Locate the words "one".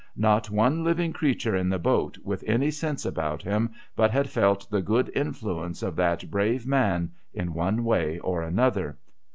0.49-0.83, 7.53-7.83